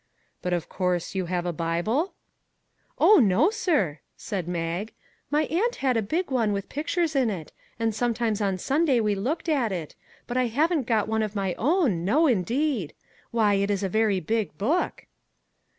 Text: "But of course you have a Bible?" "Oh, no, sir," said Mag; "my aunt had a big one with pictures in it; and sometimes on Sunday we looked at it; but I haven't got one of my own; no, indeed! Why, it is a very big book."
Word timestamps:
"But 0.41 0.51
of 0.51 0.67
course 0.67 1.13
you 1.13 1.27
have 1.27 1.45
a 1.45 1.53
Bible?" 1.53 2.15
"Oh, 2.97 3.17
no, 3.17 3.51
sir," 3.51 3.99
said 4.17 4.47
Mag; 4.47 4.93
"my 5.29 5.43
aunt 5.43 5.75
had 5.75 5.95
a 5.95 6.01
big 6.01 6.31
one 6.31 6.53
with 6.53 6.69
pictures 6.69 7.15
in 7.15 7.29
it; 7.29 7.51
and 7.79 7.93
sometimes 7.93 8.41
on 8.41 8.57
Sunday 8.57 8.99
we 8.99 9.13
looked 9.13 9.47
at 9.47 9.71
it; 9.71 9.93
but 10.25 10.37
I 10.37 10.47
haven't 10.47 10.87
got 10.87 11.07
one 11.07 11.21
of 11.21 11.35
my 11.35 11.53
own; 11.53 12.03
no, 12.03 12.25
indeed! 12.25 12.95
Why, 13.29 13.53
it 13.53 13.69
is 13.69 13.83
a 13.83 13.89
very 13.89 14.19
big 14.19 14.57
book." 14.57 15.05